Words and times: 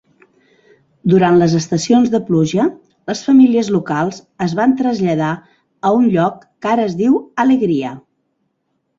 Durant 1.11 1.35
les 1.39 1.51
estacions 1.57 2.07
de 2.13 2.21
pluja, 2.29 2.63
les 3.11 3.21
famílies 3.25 3.69
locals 3.75 4.17
es 4.45 4.55
van 4.59 4.73
traslladar 4.79 5.27
a 5.89 5.91
un 5.99 6.07
lloc 6.15 6.47
que 6.67 6.71
ara 6.71 6.87
es 6.87 6.97
diu 7.03 7.19
Alegria. 7.45 7.93